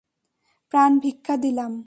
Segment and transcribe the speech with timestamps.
[0.71, 1.71] প্রাণ ভিক্ষা দিলাম।